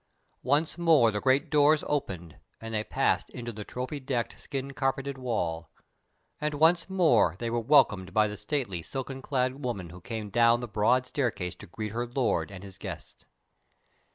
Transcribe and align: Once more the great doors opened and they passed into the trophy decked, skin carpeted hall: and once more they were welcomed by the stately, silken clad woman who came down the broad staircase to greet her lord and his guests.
Once 0.41 0.79
more 0.79 1.11
the 1.11 1.21
great 1.21 1.51
doors 1.51 1.83
opened 1.85 2.37
and 2.59 2.73
they 2.73 2.83
passed 2.83 3.29
into 3.29 3.51
the 3.51 3.63
trophy 3.63 3.99
decked, 3.99 4.39
skin 4.39 4.71
carpeted 4.73 5.15
hall: 5.15 5.69
and 6.39 6.55
once 6.55 6.89
more 6.89 7.35
they 7.37 7.51
were 7.51 7.59
welcomed 7.59 8.11
by 8.11 8.27
the 8.27 8.35
stately, 8.35 8.81
silken 8.81 9.21
clad 9.21 9.63
woman 9.63 9.91
who 9.91 10.01
came 10.01 10.31
down 10.31 10.59
the 10.59 10.67
broad 10.67 11.05
staircase 11.05 11.53
to 11.53 11.67
greet 11.67 11.91
her 11.91 12.07
lord 12.07 12.51
and 12.51 12.63
his 12.63 12.79
guests. 12.79 13.25